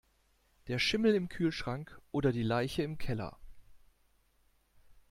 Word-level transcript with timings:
Der 0.67 0.79
Schimmel 0.79 1.13
im 1.13 1.29
Kühlschrank 1.29 2.01
oder 2.11 2.31
die 2.31 2.41
Leiche 2.41 2.81
im 2.81 2.97
Keller. 2.97 3.37